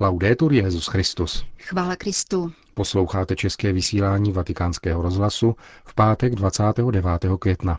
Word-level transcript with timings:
Laudetur 0.00 0.52
Jezus 0.52 0.86
Christus. 0.86 1.44
Chvála 1.58 1.96
Kristu. 1.96 2.52
Posloucháte 2.74 3.36
české 3.36 3.72
vysílání 3.72 4.32
Vatikánského 4.32 5.02
rozhlasu 5.02 5.56
v 5.84 5.94
pátek 5.94 6.34
29. 6.34 7.04
května. 7.38 7.78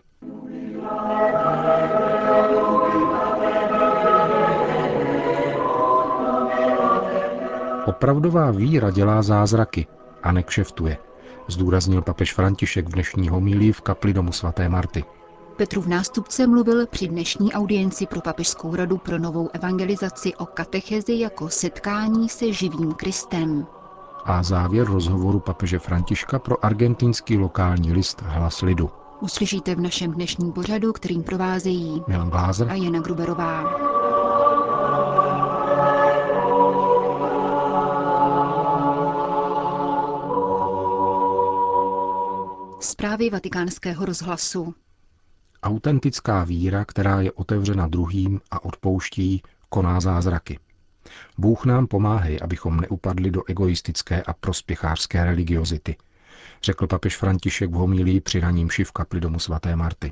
Opravdová 7.85 8.51
víra 8.51 8.91
dělá 8.91 9.21
zázraky 9.21 9.87
a 10.23 10.31
nekšeftuje, 10.31 10.97
zdůraznil 11.47 12.01
papež 12.01 12.33
František 12.33 12.87
v 12.87 12.91
dnešní 12.91 13.29
homílii 13.29 13.71
v 13.71 13.81
kapli 13.81 14.13
domu 14.13 14.31
svaté 14.31 14.69
Marty. 14.69 15.03
Petrův 15.59 15.87
nástupce 15.87 16.47
mluvil 16.47 16.87
při 16.87 17.07
dnešní 17.07 17.53
audienci 17.53 18.05
pro 18.05 18.21
Papežskou 18.21 18.75
radu 18.75 18.97
pro 18.97 19.17
novou 19.19 19.49
evangelizaci 19.53 20.35
o 20.35 20.45
katechezi 20.45 21.19
jako 21.19 21.49
setkání 21.49 22.29
se 22.29 22.53
živým 22.53 22.93
Kristem. 22.93 23.65
A 24.25 24.43
závěr 24.43 24.87
rozhovoru 24.87 25.39
papeže 25.39 25.79
Františka 25.79 26.39
pro 26.39 26.65
argentinský 26.65 27.37
lokální 27.37 27.93
list 27.93 28.21
Hlas 28.21 28.61
lidu. 28.61 28.89
Uslyšíte 29.19 29.75
v 29.75 29.79
našem 29.79 30.11
dnešním 30.11 30.51
pořadu, 30.51 30.93
kterým 30.93 31.23
provázejí 31.23 32.03
Milan 32.07 32.29
Glázer 32.29 32.69
a 32.69 32.73
Jana 32.73 32.99
Gruberová. 32.99 33.63
Zprávy 42.79 43.29
vatikánského 43.29 44.05
rozhlasu. 44.05 44.73
Autentická 45.63 46.43
víra, 46.43 46.85
která 46.85 47.21
je 47.21 47.31
otevřena 47.31 47.87
druhým 47.87 48.41
a 48.51 48.65
odpouští, 48.65 49.41
koná 49.69 49.99
zázraky. 49.99 50.59
Bůh 51.37 51.65
nám 51.65 51.87
pomáhej, 51.87 52.39
abychom 52.41 52.79
neupadli 52.79 53.31
do 53.31 53.43
egoistické 53.47 54.21
a 54.21 54.33
prospěchářské 54.33 55.25
religiozity, 55.25 55.95
řekl 56.63 56.87
papež 56.87 57.17
František 57.17 57.69
v 57.69 57.73
homílii 57.73 58.21
při 58.21 58.39
raním 58.39 58.69
v 58.83 58.91
kapli 58.91 59.19
domu 59.19 59.39
svaté 59.39 59.75
Marty. 59.75 60.11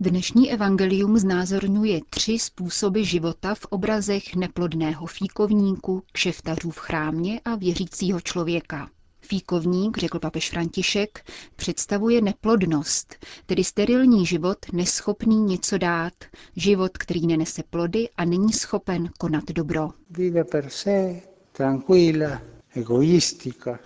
Dnešní 0.00 0.52
evangelium 0.52 1.18
znázorňuje 1.18 2.00
tři 2.10 2.38
způsoby 2.38 3.02
života 3.02 3.54
v 3.54 3.64
obrazech 3.64 4.36
neplodného 4.36 5.06
fíkovníku, 5.06 6.02
kšeftařů 6.12 6.70
v 6.70 6.78
chrámě 6.78 7.40
a 7.44 7.56
věřícího 7.56 8.20
člověka. 8.20 8.88
Fíkovník, 9.24 9.98
řekl 9.98 10.18
papež 10.18 10.50
František, 10.50 11.30
představuje 11.56 12.20
neplodnost, 12.20 13.26
tedy 13.46 13.64
sterilní 13.64 14.26
život 14.26 14.58
neschopný 14.72 15.36
něco 15.36 15.78
dát, 15.78 16.12
život, 16.56 16.98
který 16.98 17.26
nenese 17.26 17.62
plody 17.70 18.08
a 18.16 18.24
není 18.24 18.52
schopen 18.52 19.10
konat 19.18 19.44
dobro. 19.44 19.90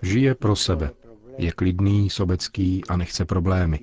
Žije 0.03 0.35
pro 0.35 0.57
sebe, 0.57 0.91
je 1.39 1.53
klidný, 1.53 2.11
sobecký 2.11 2.85
a 2.89 2.97
nechce 2.97 3.25
problémy. 3.25 3.81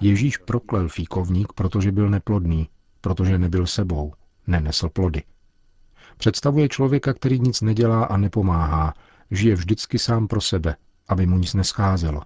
Ježíš 0.00 0.36
proklel 0.36 0.88
fíkovník, 0.88 1.52
protože 1.52 1.92
byl 1.92 2.10
neplodný, 2.10 2.68
protože 3.00 3.38
nebyl 3.38 3.66
sebou, 3.66 4.12
nenesl 4.46 4.88
plody. 4.88 5.22
Představuje 6.16 6.68
člověka, 6.68 7.12
který 7.12 7.40
nic 7.40 7.60
nedělá 7.60 8.04
a 8.04 8.16
nepomáhá, 8.16 8.94
žije 9.34 9.54
vždycky 9.54 9.98
sám 9.98 10.28
pro 10.28 10.40
sebe, 10.40 10.76
aby 11.08 11.26
mu 11.26 11.38
nic 11.38 11.54
nescházelo. 11.54 12.22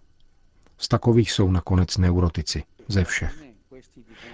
Z 0.78 0.88
takových 0.88 1.32
jsou 1.32 1.50
nakonec 1.50 1.96
neurotici, 1.96 2.62
ze 2.88 3.04
všech. 3.04 3.44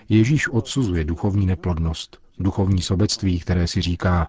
Ježíš 0.08 0.48
odsuzuje 0.48 1.05
duchovní 1.05 1.47
neplodnost, 1.47 2.19
duchovní 2.39 2.83
sobectví, 2.83 3.41
které 3.41 3.69
si 3.69 3.80
říká, 3.80 4.28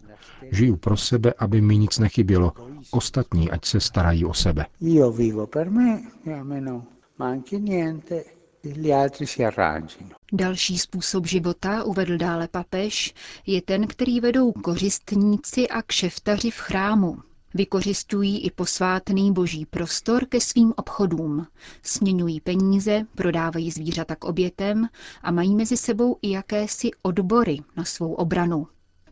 žiju 0.52 0.76
pro 0.76 0.98
sebe, 0.98 1.34
aby 1.38 1.62
mi 1.62 1.78
nic 1.78 2.00
nechybělo, 2.00 2.54
ostatní 2.92 3.52
ať 3.52 3.66
se 3.66 3.80
starají 3.80 4.26
o 4.26 4.34
sebe. 4.34 4.66
Další 10.34 10.78
způsob 10.78 11.26
života, 11.28 11.84
uvedl 11.84 12.18
dále 12.18 12.48
papež, 12.48 13.14
je 13.46 13.62
ten, 13.62 13.88
který 13.88 14.20
vedou 14.20 14.52
kořistníci 14.52 15.68
a 15.68 15.82
kšeftaři 15.82 16.52
v 16.52 16.58
chrámu, 16.58 17.18
Vykořistují 17.56 18.46
i 18.46 18.52
posvátný 18.52 19.34
boží 19.34 19.66
prostor 19.66 20.26
ke 20.26 20.42
svým 20.42 20.74
obchodům. 20.78 21.48
Směňují 21.84 22.42
peníze, 22.42 23.06
prodávají 23.16 23.72
zvířata 23.72 24.16
k 24.16 24.24
obětem 24.26 24.88
a 25.22 25.32
mají 25.32 25.56
mezi 25.56 25.78
sebou 25.78 26.18
i 26.22 26.32
jakési 26.32 26.92
odbory 27.02 27.60
na 27.78 27.86
svou 27.86 28.14
obranu. 28.14 28.68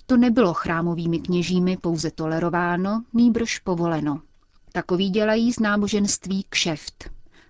To 0.05 0.17
nebylo 0.17 0.53
chrámovými 0.53 1.19
kněžími 1.19 1.77
pouze 1.77 2.11
tolerováno, 2.11 3.03
nýbrž 3.13 3.59
povoleno. 3.59 4.21
Takový 4.71 5.09
dělají 5.09 5.53
z 5.53 5.59
náboženství 5.59 6.45
kšeft. 6.49 7.09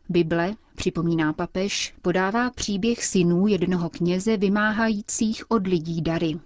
Bible, 0.09 0.55
připomíná 0.75 1.33
papež, 1.33 1.93
podává 2.01 2.49
příběh 2.49 3.05
synů 3.05 3.47
jednoho 3.47 3.89
kněze 3.89 4.37
vymáhajících 4.37 5.51
od 5.51 5.67
lidí 5.67 6.01
dary. 6.01 6.39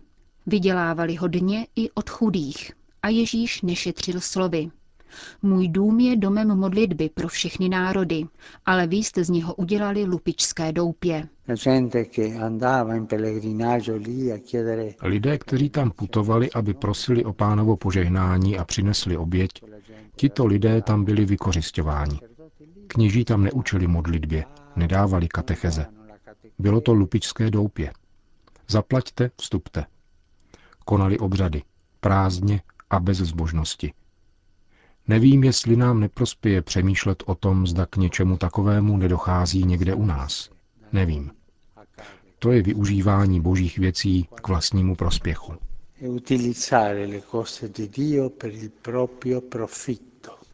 Vydělávali 0.46 1.16
hodně 1.16 1.68
i 1.76 1.92
od 1.92 2.10
chudých, 2.10 2.72
a 3.02 3.10
Ježíš 3.10 3.62
nešetřil 3.62 4.22
slovy. 4.22 4.70
Můj 5.42 5.68
dům 5.68 6.00
je 6.00 6.16
domem 6.16 6.48
modlitby 6.48 7.10
pro 7.10 7.28
všechny 7.28 7.70
národy, 7.70 8.26
ale 8.66 8.88
vy 8.88 8.98
jste 8.98 9.24
z 9.24 9.30
něho 9.30 9.56
udělali 9.56 10.04
lupičské 10.04 10.72
doupě. 10.72 11.28
Lidé, 15.02 15.38
kteří 15.38 15.70
tam 15.70 15.92
putovali, 15.92 16.52
aby 16.52 16.74
prosili 16.74 17.26
o 17.26 17.34
pánovo 17.34 17.78
požehnání 17.78 18.58
a 18.58 18.66
přinesli 18.66 19.18
oběť, 19.18 19.52
tito 20.16 20.46
lidé 20.46 20.82
tam 20.82 21.06
byli 21.06 21.26
vykořišťováni. 21.26 22.20
Kněží 22.88 23.26
tam 23.26 23.44
neučili 23.44 23.88
modlitbě, 23.88 24.46
nedávali 24.76 25.28
katecheze. 25.28 25.86
Bylo 26.60 26.82
to 26.82 26.94
lupičské 26.94 27.52
doupě. 27.52 27.92
Zaplaťte, 28.68 29.32
vstupte. 29.42 29.86
Konali 30.86 31.20
obřady, 31.20 31.62
prázdně 32.00 32.62
a 32.90 33.00
bez 33.00 33.18
zbožnosti. 33.18 33.94
Nevím, 35.08 35.44
jestli 35.44 35.76
nám 35.76 36.00
neprospěje 36.00 36.62
přemýšlet 36.62 37.24
o 37.26 37.36
tom, 37.36 37.68
zda 37.68 37.86
k 37.86 37.98
něčemu 37.98 38.38
takovému 38.38 38.98
nedochází 38.98 39.64
někde 39.64 39.94
u 39.94 40.06
nás. 40.06 40.50
Nevím. 40.94 41.32
To 42.40 42.52
je 42.52 42.62
využívání 42.62 43.42
božích 43.42 43.78
věcí 43.78 44.28
k 44.36 44.48
vlastnímu 44.48 44.96
prospěchu. 44.96 45.54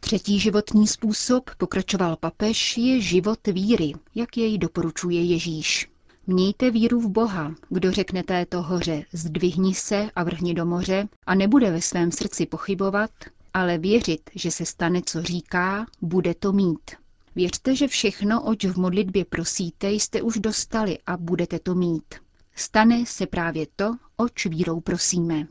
Třetí 0.00 0.40
životní 0.40 0.86
způsob, 0.86 1.50
pokračoval 1.58 2.16
papež, 2.16 2.76
je 2.76 3.00
život 3.00 3.46
víry, 3.46 3.92
jak 4.14 4.36
jej 4.36 4.58
doporučuje 4.58 5.22
Ježíš. 5.22 5.93
Mějte 6.26 6.70
víru 6.70 7.00
v 7.00 7.08
Boha. 7.08 7.54
Kdo 7.68 7.92
řekne 7.92 8.22
této 8.22 8.62
hoře, 8.62 9.04
zdvihni 9.12 9.74
se 9.74 10.10
a 10.16 10.24
vrhni 10.24 10.54
do 10.54 10.66
moře 10.66 11.08
a 11.26 11.34
nebude 11.34 11.70
ve 11.70 11.80
svém 11.80 12.12
srdci 12.12 12.46
pochybovat, 12.46 13.10
ale 13.54 13.78
věřit, 13.78 14.30
že 14.34 14.50
se 14.50 14.66
stane, 14.66 15.00
co 15.06 15.22
říká, 15.22 15.86
bude 16.02 16.34
to 16.34 16.52
mít. 16.52 16.90
Věřte, 17.36 17.76
že 17.76 17.88
všechno, 17.88 18.42
oč 18.42 18.64
v 18.64 18.76
modlitbě 18.76 19.24
prosíte, 19.24 19.90
jste 19.90 20.22
už 20.22 20.38
dostali 20.38 20.98
a 21.06 21.16
budete 21.16 21.58
to 21.58 21.74
mít. 21.74 22.14
Stane 22.56 23.06
se 23.06 23.26
právě 23.26 23.66
to, 23.76 23.96
oč 24.16 24.46
vírou 24.46 24.80
prosíme. 24.80 25.46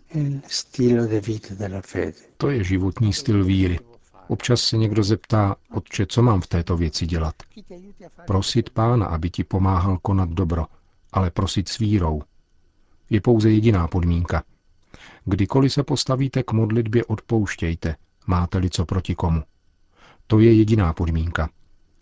To 2.37 2.49
je 2.49 2.63
životní 2.63 3.13
styl 3.13 3.45
víry. 3.45 3.79
Občas 4.27 4.61
se 4.61 4.77
někdo 4.77 5.03
zeptá, 5.03 5.55
otče, 5.71 6.05
co 6.05 6.21
mám 6.21 6.41
v 6.41 6.47
této 6.47 6.77
věci 6.77 7.05
dělat. 7.05 7.35
Prosit 8.27 8.69
pána, 8.69 9.05
aby 9.05 9.29
ti 9.29 9.43
pomáhal 9.43 9.97
konat 9.97 10.29
dobro, 10.29 10.65
ale 11.13 11.31
prosit 11.31 11.69
s 11.69 11.77
vírou. 11.77 12.21
Je 13.09 13.21
pouze 13.21 13.51
jediná 13.51 13.87
podmínka. 13.87 14.43
Kdykoliv 15.25 15.73
se 15.73 15.83
postavíte 15.83 16.43
k 16.43 16.51
modlitbě, 16.51 17.05
odpouštějte, 17.05 17.95
máte-li 18.27 18.69
co 18.69 18.85
proti 18.85 19.15
komu. 19.15 19.43
To 20.27 20.39
je 20.39 20.53
jediná 20.53 20.93
podmínka, 20.93 21.49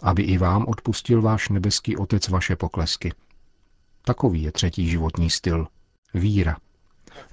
aby 0.01 0.23
i 0.23 0.37
vám 0.37 0.65
odpustil 0.67 1.21
váš 1.21 1.49
nebeský 1.49 1.97
otec 1.97 2.27
vaše 2.27 2.55
poklesky. 2.55 3.13
Takový 4.05 4.43
je 4.43 4.51
třetí 4.51 4.89
životní 4.89 5.29
styl. 5.29 5.67
Víra. 6.13 6.57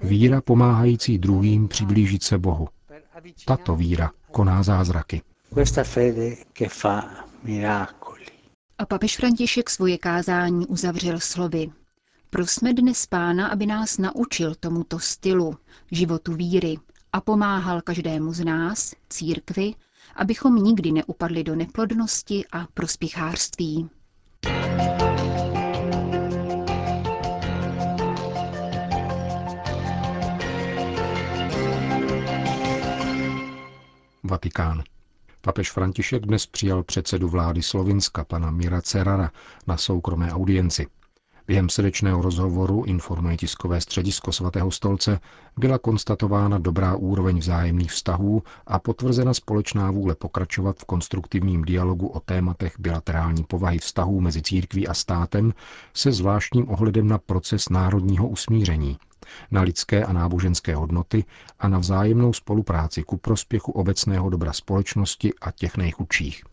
Víra 0.01 0.41
pomáhající 0.41 1.17
druhým 1.17 1.67
přiblížit 1.67 2.23
se 2.23 2.37
Bohu. 2.37 2.67
Tato 3.45 3.75
víra 3.75 4.11
koná 4.31 4.63
zázraky. 4.63 5.21
A 8.77 8.85
papež 8.85 9.17
František 9.17 9.69
svoje 9.69 9.97
kázání 9.97 10.67
uzavřel 10.67 11.19
slovy. 11.19 11.69
Prosme 12.29 12.73
dnes 12.73 13.05
pána, 13.05 13.47
aby 13.47 13.65
nás 13.65 13.97
naučil 13.97 14.55
tomuto 14.59 14.99
stylu, 14.99 15.55
životu 15.91 16.33
víry 16.33 16.77
a 17.13 17.21
pomáhal 17.21 17.81
každému 17.81 18.33
z 18.33 18.45
nás, 18.45 18.93
církvi, 19.09 19.73
abychom 20.15 20.55
nikdy 20.55 20.91
neupadli 20.91 21.43
do 21.43 21.55
neplodnosti 21.55 22.45
a 22.51 22.67
prospěchářství. 22.73 23.89
Vatikán. 34.29 34.83
Papež 35.41 35.71
František 35.71 36.25
dnes 36.25 36.45
přijal 36.45 36.83
předsedu 36.83 37.29
vlády 37.29 37.61
Slovinska, 37.61 38.23
pana 38.23 38.51
Mira 38.51 38.81
Cerara, 38.81 39.31
na 39.67 39.77
soukromé 39.77 40.33
audienci. 40.33 40.87
Během 41.47 41.69
srdečného 41.69 42.21
rozhovoru, 42.21 42.83
informuje 42.83 43.37
tiskové 43.37 43.81
středisko 43.81 44.31
svatého 44.31 44.71
stolce, 44.71 45.19
byla 45.57 45.77
konstatována 45.77 46.57
dobrá 46.57 46.95
úroveň 46.95 47.37
vzájemných 47.39 47.91
vztahů 47.91 48.43
a 48.67 48.79
potvrzena 48.79 49.33
společná 49.33 49.91
vůle 49.91 50.15
pokračovat 50.15 50.77
v 50.79 50.85
konstruktivním 50.85 51.61
dialogu 51.65 52.07
o 52.07 52.19
tématech 52.19 52.79
bilaterální 52.79 53.43
povahy 53.43 53.79
vztahů 53.79 54.21
mezi 54.21 54.41
církví 54.41 54.87
a 54.87 54.93
státem 54.93 55.53
se 55.93 56.11
zvláštním 56.11 56.69
ohledem 56.69 57.07
na 57.07 57.17
proces 57.17 57.69
národního 57.69 58.27
usmíření, 58.27 58.97
na 59.51 59.61
lidské 59.61 60.05
a 60.05 60.13
náboženské 60.13 60.75
hodnoty 60.75 61.25
a 61.59 61.67
na 61.67 61.77
vzájemnou 61.77 62.33
spolupráci 62.33 63.03
ku 63.03 63.17
prospěchu 63.17 63.71
obecného 63.71 64.29
dobra 64.29 64.53
společnosti 64.53 65.33
a 65.41 65.51
těch 65.51 65.77
nejchudších. 65.77 66.43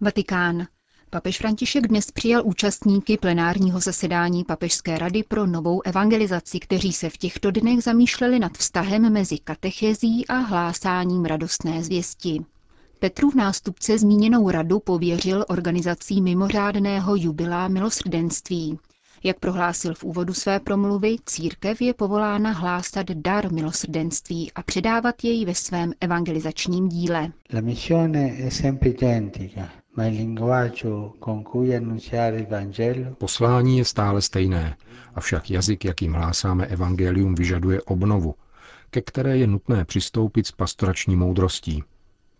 Vatikán. 0.00 0.66
Papež 1.10 1.38
František 1.38 1.86
dnes 1.88 2.10
přijal 2.10 2.42
účastníky 2.44 3.16
plenárního 3.16 3.80
zasedání 3.80 4.44
Papežské 4.44 4.98
rady 4.98 5.22
pro 5.22 5.46
novou 5.46 5.82
evangelizaci, 5.84 6.60
kteří 6.60 6.92
se 6.92 7.10
v 7.10 7.16
těchto 7.16 7.50
dnech 7.50 7.82
zamýšleli 7.82 8.38
nad 8.38 8.52
vztahem 8.52 9.12
mezi 9.12 9.38
katechezí 9.38 10.26
a 10.26 10.34
hlásáním 10.34 11.24
radostné 11.24 11.84
zvěsti. 11.84 12.44
Petrův 12.98 13.34
nástupce 13.34 13.98
zmíněnou 13.98 14.50
radu 14.50 14.80
pověřil 14.80 15.44
organizací 15.48 16.22
mimořádného 16.22 17.16
jubilá 17.16 17.68
milosrdenství. 17.68 18.78
Jak 19.24 19.38
prohlásil 19.38 19.94
v 19.94 20.04
úvodu 20.04 20.34
své 20.34 20.60
promluvy, 20.60 21.16
církev 21.26 21.80
je 21.80 21.94
povolána 21.94 22.50
hlásat 22.50 23.06
dar 23.10 23.52
milosrdenství 23.52 24.52
a 24.52 24.62
předávat 24.62 25.24
jej 25.24 25.44
ve 25.44 25.54
svém 25.54 25.92
evangelizačním 26.00 26.88
díle. 26.88 27.32
La 27.54 27.60
missione 27.60 28.36
è 28.38 28.50
sempre 28.50 28.88
identica. 28.88 29.68
Poslání 33.18 33.78
je 33.78 33.84
stále 33.84 34.22
stejné, 34.22 34.76
avšak 35.14 35.50
jazyk, 35.50 35.84
jakým 35.84 36.12
hlásáme 36.12 36.66
evangelium, 36.66 37.34
vyžaduje 37.34 37.82
obnovu, 37.82 38.34
ke 38.90 39.00
které 39.02 39.36
je 39.36 39.46
nutné 39.46 39.84
přistoupit 39.84 40.46
s 40.46 40.52
pastorační 40.52 41.16
moudrostí, 41.16 41.84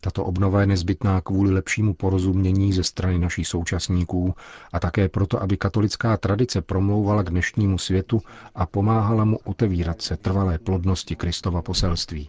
tato 0.00 0.24
obnova 0.24 0.60
je 0.60 0.66
nezbytná 0.66 1.20
kvůli 1.20 1.50
lepšímu 1.52 1.94
porozumění 1.94 2.72
ze 2.72 2.84
strany 2.84 3.18
našich 3.18 3.48
současníků 3.48 4.34
a 4.72 4.80
také 4.80 5.08
proto, 5.08 5.42
aby 5.42 5.56
katolická 5.56 6.16
tradice 6.16 6.62
promlouvala 6.62 7.22
k 7.22 7.30
dnešnímu 7.30 7.78
světu 7.78 8.22
a 8.54 8.66
pomáhala 8.66 9.24
mu 9.24 9.38
otevírat 9.44 10.02
se 10.02 10.16
trvalé 10.16 10.58
plodnosti 10.58 11.16
Kristova 11.16 11.62
poselství. 11.62 12.28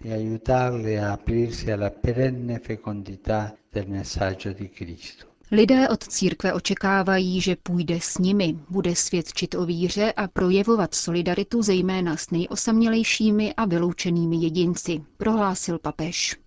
Lidé 5.51 5.89
od 5.89 6.03
církve 6.03 6.53
očekávají, 6.53 7.41
že 7.41 7.55
půjde 7.63 7.99
s 8.01 8.17
nimi, 8.17 8.55
bude 8.69 8.95
svědčit 8.95 9.55
o 9.55 9.65
víře 9.65 10.11
a 10.13 10.27
projevovat 10.27 10.95
solidaritu 10.95 11.61
zejména 11.61 12.17
s 12.17 12.31
nejosamělejšími 12.31 13.53
a 13.53 13.65
vyloučenými 13.65 14.35
jedinci, 14.37 15.01
prohlásil 15.17 15.79
papež. 15.79 16.37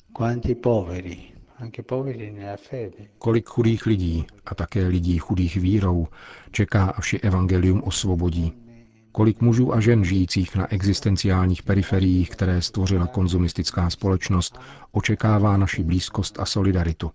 Kolik 3.19 3.49
chudých 3.49 3.87
lidí 3.87 4.27
a 4.47 4.55
také 4.55 4.87
lidí 4.87 5.19
chudých 5.19 5.57
vírou 5.57 6.09
čeká, 6.51 6.85
až 6.85 7.13
je 7.13 7.19
evangelium 7.21 7.83
osvobodí. 7.83 8.53
Kolik 9.13 9.41
mužů 9.41 9.75
a 9.75 9.81
žen 9.81 10.05
žijících 10.05 10.57
na 10.57 10.73
existenciálních 10.73 11.63
periferiích, 11.63 12.31
které 12.31 12.63
stvořila 12.63 13.07
konzumistická 13.07 13.91
společnost, 13.91 14.59
očekává 14.93 15.57
naši 15.57 15.83
blízkost 15.83 16.41
a 16.41 16.45
solidaritu. 16.45 17.11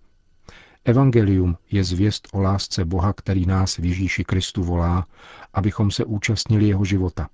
Evangelium 0.84 1.56
je 1.70 1.84
zvěst 1.84 2.28
o 2.32 2.40
lásce 2.40 2.84
Boha, 2.84 3.12
který 3.12 3.46
nás 3.46 3.76
v 3.76 3.84
Ježíši 3.84 4.24
Kristu 4.24 4.62
volá, 4.62 5.06
abychom 5.54 5.90
se 5.90 6.04
účastnili 6.04 6.68
jeho 6.68 6.84
života. 6.84 7.28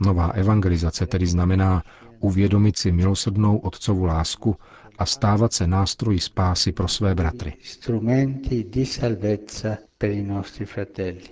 Nová 0.00 0.28
evangelizace 0.28 1.06
tedy 1.06 1.26
znamená 1.26 1.82
uvědomit 2.20 2.78
si 2.78 2.92
milosrdnou 2.92 3.58
otcovu 3.58 4.04
lásku 4.04 4.56
a 4.98 5.06
stávat 5.06 5.52
se 5.52 5.66
nástroji 5.66 6.20
spásy 6.20 6.72
pro 6.72 6.88
své 6.88 7.14
bratry. 7.14 7.52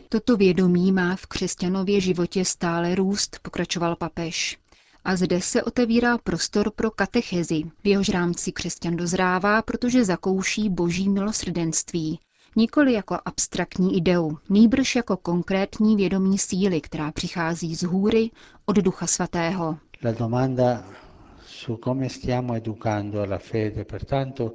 Toto 0.09 0.37
vědomí 0.37 0.93
má 0.93 1.17
v 1.17 1.27
křesťanově 1.27 2.01
životě 2.01 2.45
stále 2.45 2.95
růst, 2.95 3.39
pokračoval 3.43 3.97
papež. 3.97 4.59
A 5.05 5.17
zde 5.17 5.41
se 5.41 5.63
otevírá 5.63 6.19
prostor 6.19 6.71
pro 6.77 6.91
katechezi, 6.91 7.63
v 7.85 7.87
jehož 7.87 8.09
rámci 8.09 8.53
křesťan 8.53 8.97
dozrává, 8.97 9.63
protože 9.63 10.05
zakouší 10.05 10.69
boží 10.71 11.09
milosrdenství, 11.09 12.19
nikoli 12.57 12.93
jako 12.93 13.17
abstraktní 13.25 13.97
ideu, 13.97 14.39
nýbrž 14.49 14.97
jako 14.97 15.17
konkrétní 15.17 15.97
vědomí 15.97 16.39
síly, 16.39 16.81
která 16.81 17.13
přichází 17.13 17.75
z 17.75 17.83
hůry 17.83 18.31
od 18.67 18.77
Ducha 18.77 19.07
Svatého. 19.07 19.79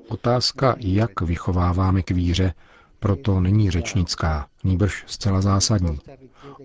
Otázka, 0.09 0.75
jak 0.79 1.21
vychováváme 1.21 2.01
k 2.03 2.11
víře, 2.11 2.53
proto 2.99 3.39
není 3.39 3.71
řečnická, 3.71 4.47
nýbrž 4.63 5.03
zcela 5.07 5.41
zásadní. 5.41 5.99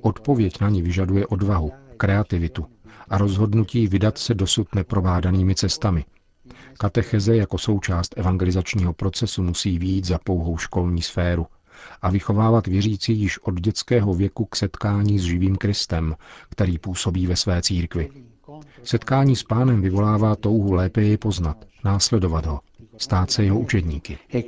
Odpověď 0.02 0.60
na 0.60 0.68
ní 0.68 0.82
vyžaduje 0.82 1.26
odvahu, 1.26 1.72
kreativitu 1.96 2.66
a 3.08 3.18
rozhodnutí 3.18 3.86
vydat 3.88 4.18
se 4.18 4.34
dosud 4.34 4.74
neprovádanými 4.74 5.54
cestami. 5.54 6.04
Katecheze 6.78 7.36
jako 7.36 7.58
součást 7.58 8.14
evangelizačního 8.16 8.92
procesu 8.92 9.42
musí 9.42 9.78
výjít 9.78 10.04
za 10.04 10.18
pouhou 10.18 10.58
školní 10.58 11.02
sféru 11.02 11.46
a 12.02 12.10
vychovávat 12.10 12.66
věřící 12.66 13.18
již 13.20 13.38
od 13.38 13.60
dětského 13.60 14.14
věku 14.14 14.44
k 14.44 14.56
setkání 14.56 15.18
s 15.18 15.22
živým 15.22 15.56
Kristem, 15.56 16.14
který 16.50 16.78
působí 16.78 17.26
ve 17.26 17.36
své 17.36 17.62
církvi. 17.62 18.10
Setkání 18.82 19.36
s 19.36 19.42
pánem 19.42 19.82
vyvolává 19.82 20.36
touhu 20.36 20.72
lépe 20.72 21.02
jej 21.02 21.16
poznat, 21.16 21.64
následovat 21.84 22.46
ho, 22.46 22.60
stát 22.98 23.30
se 23.30 23.44
jeho 23.44 23.60
učedníky. 23.60 24.18
E 24.34 24.42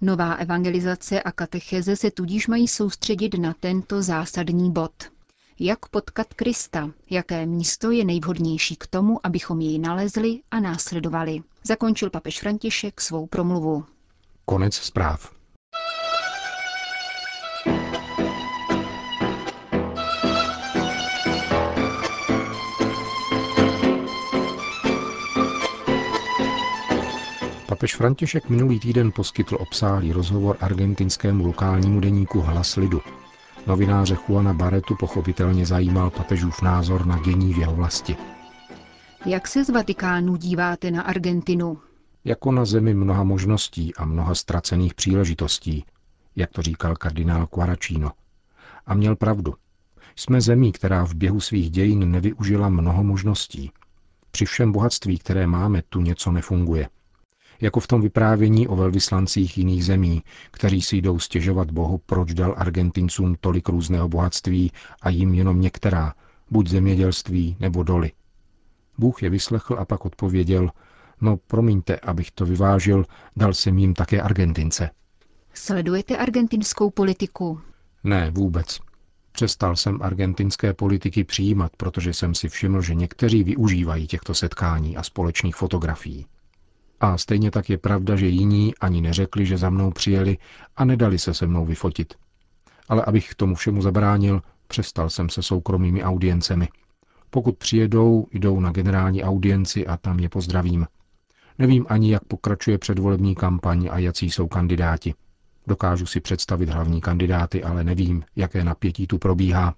Nová 0.00 0.34
evangelizace 0.34 1.22
a 1.22 1.32
katecheze 1.32 1.96
se 1.96 2.10
tudíž 2.10 2.46
mají 2.46 2.68
soustředit 2.68 3.38
na 3.38 3.54
tento 3.60 4.02
zásadní 4.02 4.72
bod. 4.72 4.92
Jak 5.60 5.86
potkat 5.86 6.34
Krista, 6.34 6.90
jaké 7.10 7.46
místo 7.46 7.90
je 7.90 8.04
nejvhodnější 8.04 8.76
k 8.76 8.86
tomu, 8.86 9.26
abychom 9.26 9.60
jej 9.60 9.78
nalezli 9.78 10.40
a 10.50 10.60
následovali. 10.60 11.42
Zakončil 11.62 12.10
papež 12.10 12.40
František 12.40 13.00
svou 13.00 13.26
promluvu. 13.26 13.84
Konec 14.44 14.74
zpráv. 14.74 15.32
Papež 27.66 27.96
František 27.96 28.48
minulý 28.48 28.80
týden 28.80 29.12
poskytl 29.12 29.56
obsáhlý 29.60 30.12
rozhovor 30.12 30.56
argentinskému 30.60 31.46
lokálnímu 31.46 32.00
deníku 32.00 32.40
Hlas 32.40 32.76
lidu. 32.76 33.00
Novináře 33.66 34.16
Juana 34.28 34.52
Baretu 34.52 34.96
pochopitelně 34.96 35.66
zajímal 35.66 36.10
papežův 36.10 36.62
názor 36.62 37.06
na 37.06 37.18
dění 37.18 37.54
v 37.54 37.58
jeho 37.58 37.74
vlasti. 37.74 38.16
Jak 39.26 39.48
se 39.48 39.64
z 39.64 39.70
Vatikánu 39.70 40.36
díváte 40.36 40.90
na 40.90 41.02
Argentinu? 41.02 41.78
Jako 42.24 42.52
na 42.52 42.64
zemi 42.64 42.94
mnoha 42.94 43.24
možností 43.24 43.94
a 43.94 44.04
mnoha 44.04 44.34
ztracených 44.34 44.94
příležitostí, 44.94 45.84
jak 46.36 46.50
to 46.50 46.62
říkal 46.62 46.96
kardinál 46.96 47.46
Quaracino. 47.46 48.12
A 48.86 48.94
měl 48.94 49.16
pravdu. 49.16 49.54
Jsme 50.16 50.40
zemí, 50.40 50.72
která 50.72 51.04
v 51.04 51.14
běhu 51.14 51.40
svých 51.40 51.70
dějin 51.70 52.10
nevyužila 52.10 52.68
mnoho 52.68 53.04
možností. 53.04 53.70
Při 54.30 54.44
všem 54.44 54.72
bohatství, 54.72 55.18
které 55.18 55.46
máme, 55.46 55.82
tu 55.88 56.00
něco 56.00 56.32
nefunguje 56.32 56.88
jako 57.60 57.80
v 57.80 57.86
tom 57.86 58.00
vyprávění 58.00 58.68
o 58.68 58.76
velvyslancích 58.76 59.58
jiných 59.58 59.84
zemí, 59.84 60.22
kteří 60.50 60.82
si 60.82 60.96
jdou 60.96 61.18
stěžovat 61.18 61.70
Bohu, 61.70 62.00
proč 62.06 62.34
dal 62.34 62.54
Argentincům 62.58 63.36
tolik 63.40 63.68
různého 63.68 64.08
bohatství 64.08 64.72
a 65.02 65.10
jim 65.10 65.34
jenom 65.34 65.60
některá, 65.60 66.14
buď 66.50 66.68
zemědělství 66.68 67.56
nebo 67.60 67.82
doly. 67.82 68.12
Bůh 68.98 69.22
je 69.22 69.30
vyslechl 69.30 69.76
a 69.78 69.84
pak 69.84 70.04
odpověděl, 70.04 70.70
no 71.20 71.36
promiňte, 71.36 71.96
abych 71.96 72.30
to 72.30 72.46
vyvážil, 72.46 73.04
dal 73.36 73.54
jsem 73.54 73.78
jim 73.78 73.94
také 73.94 74.22
Argentince. 74.22 74.90
Sledujete 75.54 76.16
argentinskou 76.16 76.90
politiku? 76.90 77.60
Ne, 78.04 78.30
vůbec. 78.30 78.78
Přestal 79.32 79.76
jsem 79.76 80.02
argentinské 80.02 80.72
politiky 80.72 81.24
přijímat, 81.24 81.72
protože 81.76 82.14
jsem 82.14 82.34
si 82.34 82.48
všiml, 82.48 82.82
že 82.82 82.94
někteří 82.94 83.44
využívají 83.44 84.06
těchto 84.06 84.34
setkání 84.34 84.96
a 84.96 85.02
společných 85.02 85.56
fotografií. 85.56 86.26
A 87.00 87.18
stejně 87.18 87.50
tak 87.50 87.70
je 87.70 87.78
pravda, 87.78 88.16
že 88.16 88.26
jiní 88.26 88.74
ani 88.80 89.00
neřekli, 89.00 89.46
že 89.46 89.58
za 89.58 89.70
mnou 89.70 89.90
přijeli 89.90 90.38
a 90.76 90.84
nedali 90.84 91.18
se 91.18 91.34
se 91.34 91.46
mnou 91.46 91.64
vyfotit. 91.64 92.14
Ale 92.88 93.04
abych 93.04 93.34
tomu 93.34 93.54
všemu 93.54 93.82
zabránil, 93.82 94.42
přestal 94.68 95.10
jsem 95.10 95.28
se 95.28 95.42
soukromými 95.42 96.02
audiencemi. 96.02 96.68
Pokud 97.30 97.56
přijedou, 97.58 98.26
jdou 98.32 98.60
na 98.60 98.72
generální 98.72 99.24
audienci 99.24 99.86
a 99.86 99.96
tam 99.96 100.20
je 100.20 100.28
pozdravím. 100.28 100.86
Nevím 101.58 101.86
ani, 101.88 102.12
jak 102.12 102.24
pokračuje 102.24 102.78
předvolební 102.78 103.34
kampaň 103.34 103.88
a 103.92 103.98
jací 103.98 104.30
jsou 104.30 104.48
kandidáti. 104.48 105.14
Dokážu 105.66 106.06
si 106.06 106.20
představit 106.20 106.68
hlavní 106.68 107.00
kandidáty, 107.00 107.64
ale 107.64 107.84
nevím, 107.84 108.24
jaké 108.36 108.64
napětí 108.64 109.06
tu 109.06 109.18
probíhá. 109.18 109.74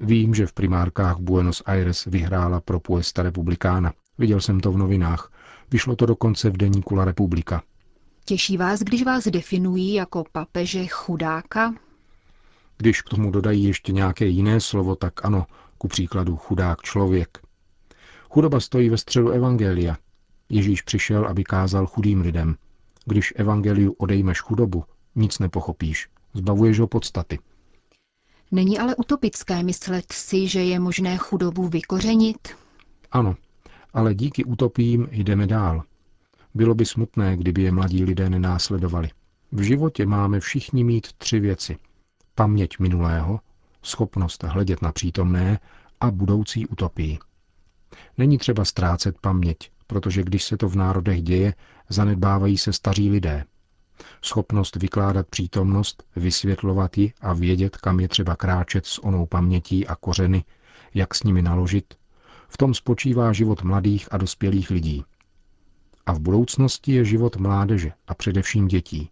Vím, 0.00 0.34
že 0.34 0.46
v 0.46 0.52
primárkách 0.52 1.18
Buenos 1.18 1.62
Aires 1.66 2.04
vyhrála 2.04 2.60
pro 2.60 2.80
Puesta 2.80 3.22
Republicana. 3.22 3.92
Viděl 4.18 4.40
jsem 4.40 4.60
to 4.60 4.72
v 4.72 4.78
novinách. 4.78 5.30
Vyšlo 5.70 5.96
to 5.96 6.06
dokonce 6.06 6.50
v 6.50 6.56
deníku 6.56 6.94
La 6.94 7.04
Republika. 7.04 7.62
Těší 8.24 8.56
vás, 8.56 8.80
když 8.80 9.02
vás 9.02 9.24
definují 9.24 9.94
jako 9.94 10.24
papeže 10.32 10.86
chudáka? 10.86 11.74
Když 12.76 13.02
k 13.02 13.08
tomu 13.08 13.30
dodají 13.30 13.64
ještě 13.64 13.92
nějaké 13.92 14.26
jiné 14.26 14.60
slovo, 14.60 14.96
tak 14.96 15.24
ano, 15.24 15.46
ku 15.78 15.88
příkladu 15.88 16.36
chudák 16.36 16.82
člověk. 16.82 17.38
Chudoba 18.30 18.60
stojí 18.60 18.88
ve 18.90 18.98
středu 18.98 19.30
evangelia. 19.30 19.96
Ježíš 20.48 20.82
přišel, 20.82 21.26
aby 21.26 21.44
kázal 21.44 21.86
chudým 21.86 22.20
lidem. 22.20 22.56
Když 23.04 23.32
evangeliu 23.36 23.92
odejmeš 23.92 24.40
chudobu, 24.40 24.84
nic 25.14 25.38
nepochopíš. 25.38 26.08
Zbavuješ 26.34 26.80
ho 26.80 26.86
podstaty. 26.86 27.38
Není 28.50 28.78
ale 28.78 28.96
utopické 28.96 29.62
myslet 29.62 30.12
si, 30.12 30.48
že 30.48 30.64
je 30.64 30.80
možné 30.80 31.16
chudobu 31.16 31.68
vykořenit? 31.68 32.48
Ano, 33.12 33.36
ale 33.92 34.14
díky 34.14 34.44
utopím 34.44 35.08
jdeme 35.10 35.46
dál. 35.46 35.82
Bylo 36.54 36.74
by 36.74 36.86
smutné, 36.86 37.36
kdyby 37.36 37.62
je 37.62 37.72
mladí 37.72 38.04
lidé 38.04 38.30
nenásledovali. 38.30 39.10
V 39.52 39.60
životě 39.60 40.06
máme 40.06 40.40
všichni 40.40 40.84
mít 40.84 41.12
tři 41.12 41.40
věci. 41.40 41.76
Paměť 42.34 42.78
minulého, 42.78 43.40
schopnost 43.82 44.42
hledět 44.42 44.82
na 44.82 44.92
přítomné 44.92 45.58
a 46.00 46.10
budoucí 46.10 46.66
utopii. 46.66 47.18
Není 48.18 48.38
třeba 48.38 48.64
ztrácet 48.64 49.18
paměť, 49.20 49.70
protože 49.86 50.22
když 50.22 50.44
se 50.44 50.56
to 50.56 50.68
v 50.68 50.76
národech 50.76 51.22
děje, 51.22 51.54
zanedbávají 51.88 52.58
se 52.58 52.72
staří 52.72 53.10
lidé. 53.10 53.44
Schopnost 54.22 54.76
vykládat 54.76 55.28
přítomnost, 55.28 56.02
vysvětlovat 56.16 56.98
ji 56.98 57.12
a 57.20 57.32
vědět, 57.32 57.76
kam 57.76 58.00
je 58.00 58.08
třeba 58.08 58.36
kráčet 58.36 58.86
s 58.86 59.04
onou 59.04 59.26
pamětí 59.26 59.86
a 59.86 59.96
kořeny, 59.96 60.44
jak 60.94 61.14
s 61.14 61.22
nimi 61.22 61.42
naložit, 61.42 61.94
v 62.48 62.56
tom 62.56 62.74
spočívá 62.74 63.32
život 63.32 63.62
mladých 63.62 64.08
a 64.12 64.16
dospělých 64.16 64.70
lidí. 64.70 65.04
A 66.06 66.12
v 66.12 66.20
budoucnosti 66.20 66.92
je 66.92 67.04
život 67.04 67.36
mládeže 67.36 67.92
a 68.08 68.14
především 68.14 68.68
dětí. 68.68 69.10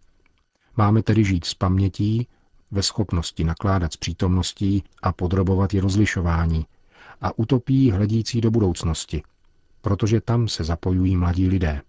Máme 0.77 1.03
tedy 1.03 1.23
žít 1.23 1.45
s 1.45 1.53
pamětí, 1.53 2.27
ve 2.71 2.83
schopnosti 2.83 3.43
nakládat 3.43 3.93
s 3.93 3.97
přítomností 3.97 4.83
a 5.01 5.11
podrobovat 5.11 5.73
je 5.73 5.81
rozlišování 5.81 6.65
a 7.21 7.39
utopí 7.39 7.91
hledící 7.91 8.41
do 8.41 8.51
budoucnosti, 8.51 9.23
protože 9.81 10.21
tam 10.21 10.47
se 10.47 10.63
zapojují 10.63 11.17
mladí 11.17 11.47
lidé. 11.47 11.81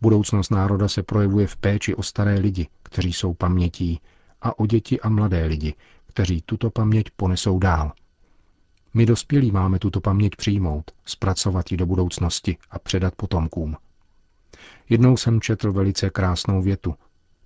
Budoucnost 0.00 0.50
národa 0.50 0.88
se 0.88 1.02
projevuje 1.02 1.46
v 1.46 1.56
péči 1.56 1.94
o 1.94 2.02
staré 2.02 2.38
lidi, 2.38 2.68
kteří 2.82 3.12
jsou 3.12 3.34
pamětí, 3.34 4.00
a 4.42 4.58
o 4.58 4.66
děti 4.66 5.00
a 5.00 5.08
mladé 5.08 5.46
lidi, 5.46 5.74
kteří 6.06 6.42
tuto 6.46 6.70
paměť 6.70 7.10
ponesou 7.16 7.58
dál. 7.58 7.92
My 8.94 9.06
dospělí 9.06 9.50
máme 9.50 9.78
tuto 9.78 10.00
paměť 10.00 10.36
přijmout, 10.36 10.90
zpracovat 11.04 11.70
ji 11.70 11.76
do 11.76 11.86
budoucnosti 11.86 12.56
a 12.70 12.78
předat 12.78 13.14
potomkům. 13.14 13.76
Jednou 14.88 15.16
jsem 15.16 15.40
četl 15.40 15.72
velice 15.72 16.10
krásnou 16.10 16.62
větu. 16.62 16.94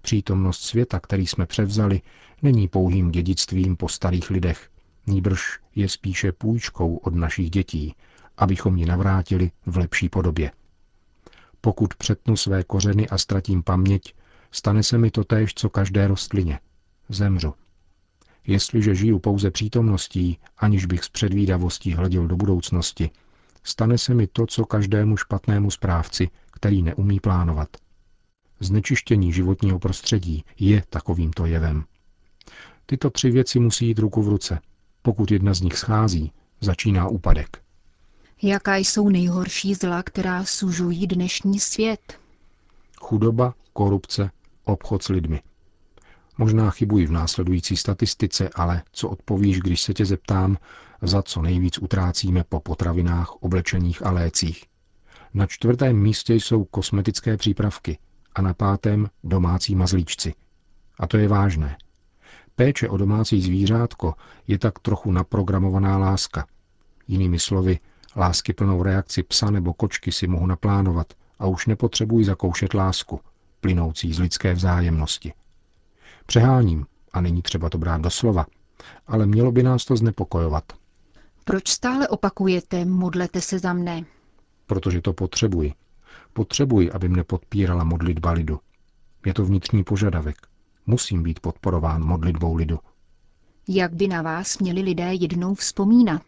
Přítomnost 0.02 0.60
světa, 0.60 1.00
který 1.00 1.26
jsme 1.26 1.46
převzali, 1.46 2.00
není 2.42 2.68
pouhým 2.68 3.10
dědictvím 3.10 3.76
po 3.76 3.88
starých 3.88 4.30
lidech, 4.30 4.70
nýbrž 5.06 5.58
je 5.74 5.88
spíše 5.88 6.32
půjčkou 6.32 6.96
od 6.96 7.14
našich 7.14 7.50
dětí, 7.50 7.94
abychom 8.36 8.76
ji 8.76 8.86
navrátili 8.86 9.50
v 9.66 9.76
lepší 9.76 10.08
podobě. 10.08 10.52
Pokud 11.60 11.94
přetnu 11.94 12.36
své 12.36 12.64
kořeny 12.64 13.08
a 13.08 13.18
ztratím 13.18 13.62
paměť, 13.62 14.14
stane 14.50 14.82
se 14.82 14.98
mi 14.98 15.10
to 15.10 15.24
též, 15.24 15.54
co 15.54 15.70
každé 15.70 16.08
rostlině. 16.08 16.60
Zemřu. 17.08 17.54
Jestliže 18.48 18.94
žiju 18.94 19.18
pouze 19.18 19.50
přítomností, 19.50 20.38
aniž 20.58 20.86
bych 20.86 21.04
s 21.04 21.08
předvídavostí 21.08 21.92
hleděl 21.92 22.26
do 22.26 22.36
budoucnosti, 22.36 23.10
stane 23.62 23.98
se 23.98 24.14
mi 24.14 24.26
to, 24.26 24.46
co 24.46 24.64
každému 24.64 25.16
špatnému 25.16 25.70
správci, 25.70 26.28
který 26.50 26.82
neumí 26.82 27.20
plánovat. 27.20 27.68
Znečištění 28.60 29.32
životního 29.32 29.78
prostředí 29.78 30.44
je 30.58 30.82
takovýmto 30.90 31.46
jevem. 31.46 31.84
Tyto 32.86 33.10
tři 33.10 33.30
věci 33.30 33.58
musí 33.58 33.86
jít 33.86 33.98
ruku 33.98 34.22
v 34.22 34.28
ruce. 34.28 34.60
Pokud 35.02 35.30
jedna 35.30 35.54
z 35.54 35.60
nich 35.60 35.78
schází, 35.78 36.32
začíná 36.60 37.08
úpadek. 37.08 37.62
Jaká 38.42 38.76
jsou 38.76 39.08
nejhorší 39.08 39.74
zla, 39.74 40.02
která 40.02 40.44
sužují 40.44 41.06
dnešní 41.06 41.60
svět? 41.60 42.20
Chudoba, 43.00 43.54
korupce, 43.72 44.30
obchod 44.64 45.02
s 45.02 45.08
lidmi. 45.08 45.40
Možná 46.38 46.70
chybuji 46.70 47.06
v 47.06 47.12
následující 47.12 47.76
statistice, 47.76 48.48
ale 48.54 48.82
co 48.92 49.08
odpovíš, 49.08 49.60
když 49.60 49.82
se 49.82 49.94
tě 49.94 50.06
zeptám, 50.06 50.56
za 51.02 51.22
co 51.22 51.42
nejvíc 51.42 51.78
utrácíme 51.78 52.44
po 52.48 52.60
potravinách, 52.60 53.32
oblečeních 53.32 54.06
a 54.06 54.10
lécích? 54.10 54.64
Na 55.34 55.46
čtvrtém 55.46 55.96
místě 55.96 56.34
jsou 56.34 56.64
kosmetické 56.64 57.36
přípravky 57.36 57.98
a 58.34 58.42
na 58.42 58.54
pátém 58.54 59.08
domácí 59.24 59.74
mazlíčci. 59.74 60.34
A 60.98 61.06
to 61.06 61.16
je 61.16 61.28
vážné. 61.28 61.76
Péče 62.56 62.88
o 62.88 62.96
domácí 62.96 63.42
zvířátko 63.42 64.14
je 64.46 64.58
tak 64.58 64.78
trochu 64.78 65.12
naprogramovaná 65.12 65.98
láska. 65.98 66.46
Jinými 67.08 67.38
slovy, 67.38 67.78
lásky 68.16 68.52
plnou 68.52 68.82
reakci 68.82 69.22
psa 69.22 69.50
nebo 69.50 69.74
kočky 69.74 70.12
si 70.12 70.26
mohu 70.26 70.46
naplánovat 70.46 71.12
a 71.38 71.46
už 71.46 71.66
nepotřebuji 71.66 72.24
zakoušet 72.24 72.74
lásku, 72.74 73.20
plynoucí 73.60 74.12
z 74.12 74.18
lidské 74.18 74.54
vzájemnosti. 74.54 75.32
Přeháním 76.28 76.86
a 77.12 77.20
není 77.20 77.42
třeba 77.42 77.70
to 77.70 77.78
brát 77.78 78.00
do 78.00 78.10
slova, 78.10 78.46
ale 79.06 79.26
mělo 79.26 79.52
by 79.52 79.62
nás 79.62 79.84
to 79.84 79.96
znepokojovat. 79.96 80.64
Proč 81.44 81.68
stále 81.68 82.08
opakujete 82.08 82.84
modlete 82.84 83.40
se 83.40 83.58
za 83.58 83.72
mne? 83.72 84.04
Protože 84.66 85.00
to 85.00 85.12
potřebuji. 85.12 85.72
Potřebuji, 86.32 86.92
aby 86.92 87.08
mne 87.08 87.24
podpírala 87.24 87.84
modlitba 87.84 88.32
lidu. 88.32 88.60
Je 89.26 89.34
to 89.34 89.44
vnitřní 89.44 89.84
požadavek. 89.84 90.36
Musím 90.86 91.22
být 91.22 91.40
podporován 91.40 92.04
modlitbou 92.04 92.54
lidu. 92.54 92.78
Jak 93.68 93.94
by 93.94 94.08
na 94.08 94.22
vás 94.22 94.58
měli 94.58 94.80
lidé 94.80 95.14
jednou 95.14 95.54
vzpomínat? 95.54 96.22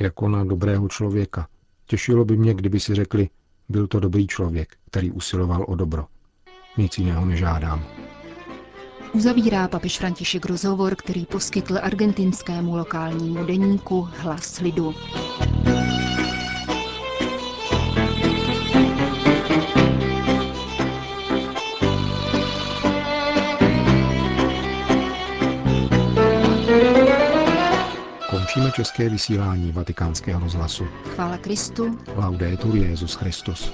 Jako 0.00 0.28
na 0.28 0.44
dobrého 0.44 0.88
člověka. 0.88 1.48
Těšilo 1.86 2.24
by 2.24 2.36
mě, 2.36 2.54
kdyby 2.54 2.80
si 2.80 2.94
řekli, 2.94 3.28
byl 3.68 3.86
to 3.86 4.00
dobrý 4.00 4.26
člověk, 4.26 4.76
který 4.86 5.10
usiloval 5.10 5.64
o 5.68 5.74
dobro. 5.74 6.06
Nic 6.78 6.98
jiného 6.98 7.24
nežádám. 7.24 7.84
Uzavírá 9.14 9.68
papež 9.68 9.98
František 9.98 10.46
rozhovor, 10.46 10.94
který 10.96 11.26
poskytl 11.26 11.78
argentinskému 11.82 12.76
lokálnímu 12.76 13.44
deníku 13.44 14.08
Hlas 14.16 14.58
lidu. 14.60 14.94
Končíme 28.30 28.72
české 28.72 29.08
vysílání 29.08 29.72
vatikánského 29.72 30.40
rozhlasu. 30.40 30.84
Chvála 31.14 31.38
Kristu. 31.38 31.98
Laudetur 32.16 32.76
Jezus 32.76 33.14
Christus. 33.14 33.72